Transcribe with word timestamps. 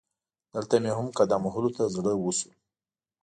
دلته 0.53 0.75
مې 0.83 0.91
هم 0.97 1.07
قدم 1.17 1.41
وهلو 1.43 1.69
ته 1.77 1.83
زړه 1.95 2.11
وشو. 2.17 2.51